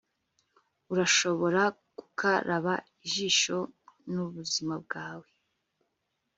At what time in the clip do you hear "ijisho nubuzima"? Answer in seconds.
3.05-4.73